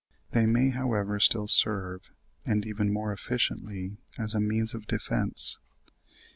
They 0.31 0.47
may, 0.47 0.71
however, 0.71 1.19
still 1.19 1.47
serve, 1.47 2.01
and 2.43 2.65
even 2.65 2.91
more 2.91 3.13
effectively, 3.13 3.97
as 4.17 4.33
a 4.33 4.39
means 4.39 4.73
of 4.73 4.87
defence. 4.87 5.59